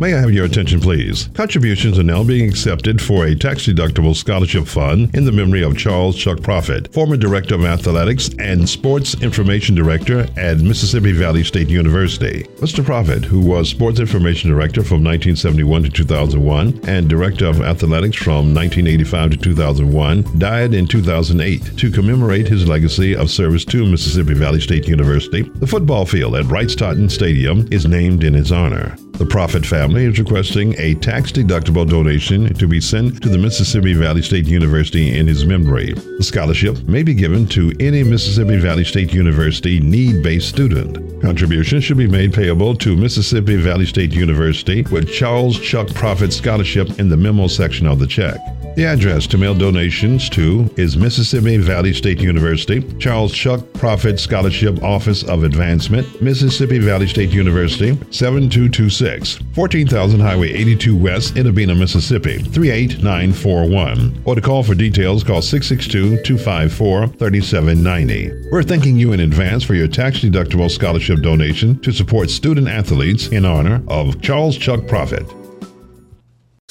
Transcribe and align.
May 0.00 0.14
I 0.14 0.20
have 0.20 0.32
your 0.32 0.46
attention, 0.46 0.80
please? 0.80 1.28
Contributions 1.34 1.98
are 1.98 2.02
now 2.02 2.24
being 2.24 2.48
accepted 2.48 3.02
for 3.02 3.26
a 3.26 3.34
tax 3.34 3.66
deductible 3.66 4.16
scholarship 4.16 4.66
fund 4.66 5.14
in 5.14 5.26
the 5.26 5.30
memory 5.30 5.62
of 5.62 5.76
Charles 5.76 6.16
Chuck 6.16 6.40
Prophet, 6.40 6.90
former 6.94 7.18
Director 7.18 7.56
of 7.56 7.66
Athletics 7.66 8.30
and 8.38 8.66
Sports 8.66 9.20
Information 9.22 9.74
Director 9.74 10.26
at 10.38 10.56
Mississippi 10.56 11.12
Valley 11.12 11.44
State 11.44 11.68
University. 11.68 12.44
Mr. 12.60 12.82
Prophet, 12.82 13.26
who 13.26 13.40
was 13.40 13.68
Sports 13.68 14.00
Information 14.00 14.48
Director 14.48 14.82
from 14.82 15.04
1971 15.04 15.82
to 15.82 15.90
2001 15.90 16.80
and 16.88 17.06
Director 17.06 17.44
of 17.48 17.60
Athletics 17.60 18.16
from 18.16 18.54
1985 18.54 19.32
to 19.32 19.36
2001, 19.36 20.38
died 20.38 20.72
in 20.72 20.86
2008. 20.86 21.76
To 21.76 21.90
commemorate 21.90 22.48
his 22.48 22.66
legacy 22.66 23.14
of 23.14 23.30
service 23.30 23.66
to 23.66 23.84
Mississippi 23.84 24.32
Valley 24.32 24.62
State 24.62 24.88
University, 24.88 25.42
the 25.42 25.66
football 25.66 26.06
field 26.06 26.36
at 26.36 26.46
Rice-Totten 26.46 27.10
Stadium 27.10 27.68
is 27.70 27.84
named 27.84 28.24
in 28.24 28.32
his 28.32 28.50
honor. 28.50 28.96
The 29.20 29.26
Prophet 29.26 29.66
family 29.66 30.06
is 30.06 30.18
requesting 30.18 30.74
a 30.78 30.94
tax 30.94 31.30
deductible 31.30 31.86
donation 31.86 32.54
to 32.54 32.66
be 32.66 32.80
sent 32.80 33.22
to 33.22 33.28
the 33.28 33.36
Mississippi 33.36 33.92
Valley 33.92 34.22
State 34.22 34.46
University 34.46 35.14
in 35.14 35.26
his 35.26 35.44
memory. 35.44 35.92
The 35.92 36.24
scholarship 36.24 36.78
may 36.88 37.02
be 37.02 37.12
given 37.12 37.46
to 37.48 37.70
any 37.80 38.02
Mississippi 38.02 38.56
Valley 38.56 38.82
State 38.82 39.12
University 39.12 39.78
need 39.78 40.22
based 40.22 40.48
student. 40.48 41.20
Contributions 41.20 41.84
should 41.84 41.98
be 41.98 42.08
made 42.08 42.32
payable 42.32 42.74
to 42.76 42.96
Mississippi 42.96 43.56
Valley 43.56 43.84
State 43.84 44.14
University 44.14 44.84
with 44.90 45.12
Charles 45.12 45.60
Chuck 45.60 45.88
Prophet 45.88 46.32
Scholarship 46.32 46.98
in 46.98 47.10
the 47.10 47.16
memo 47.18 47.46
section 47.46 47.86
of 47.86 47.98
the 47.98 48.06
check. 48.06 48.38
The 48.80 48.86
address 48.86 49.26
to 49.26 49.36
mail 49.36 49.54
donations 49.54 50.30
to 50.30 50.66
is 50.78 50.96
Mississippi 50.96 51.58
Valley 51.58 51.92
State 51.92 52.18
University, 52.18 52.80
Charles 52.98 53.30
Chuck 53.30 53.60
Prophet 53.74 54.18
Scholarship 54.18 54.82
Office 54.82 55.22
of 55.22 55.44
Advancement, 55.44 56.22
Mississippi 56.22 56.78
Valley 56.78 57.06
State 57.06 57.28
University, 57.28 57.88
7226, 58.10 59.34
14000 59.54 60.20
Highway 60.20 60.52
82 60.54 60.96
West, 60.96 61.34
Itta 61.34 61.78
Mississippi, 61.78 62.38
38941. 62.38 64.22
Or 64.24 64.34
to 64.34 64.40
call 64.40 64.62
for 64.62 64.74
details, 64.74 65.24
call 65.24 65.42
662 65.42 66.22
254 66.22 67.08
3790. 67.18 68.48
We're 68.50 68.62
thanking 68.62 68.98
you 68.98 69.12
in 69.12 69.20
advance 69.20 69.62
for 69.62 69.74
your 69.74 69.88
tax 69.88 70.20
deductible 70.20 70.70
scholarship 70.70 71.20
donation 71.20 71.78
to 71.80 71.92
support 71.92 72.30
student 72.30 72.66
athletes 72.66 73.28
in 73.28 73.44
honor 73.44 73.82
of 73.88 74.22
Charles 74.22 74.56
Chuck 74.56 74.86
Prophet. 74.86 75.30